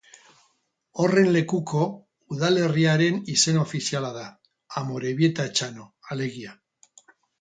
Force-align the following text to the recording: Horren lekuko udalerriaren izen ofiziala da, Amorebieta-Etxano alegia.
Horren 1.01 1.27
lekuko 1.35 1.81
udalerriaren 2.35 3.19
izen 3.35 3.59
ofiziala 3.65 4.11
da, 4.17 4.25
Amorebieta-Etxano 4.83 5.87
alegia. 6.17 6.57